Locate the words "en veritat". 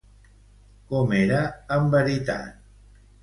1.77-2.67